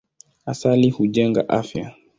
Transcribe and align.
Asali 0.51 0.89
hujenga 0.89 1.49
afya. 1.49 1.93